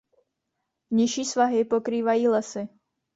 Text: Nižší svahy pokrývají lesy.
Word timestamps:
Nižší 0.91 1.25
svahy 1.25 1.65
pokrývají 1.65 2.27
lesy. 2.27 2.69